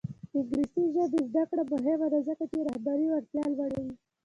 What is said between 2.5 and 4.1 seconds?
چې رهبري وړتیا لوړوي.